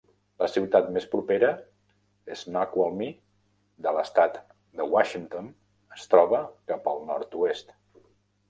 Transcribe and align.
La 0.43 0.47
ciutat 0.51 0.87
més 0.93 1.03
propera, 1.11 1.49
Snoqualmie, 2.39 3.11
de 3.87 3.93
l'estat 3.99 4.41
Washington, 4.97 5.53
es 5.99 6.11
troba 6.15 6.41
cap 6.73 6.91
al 6.95 7.09
nord-oest. 7.13 7.79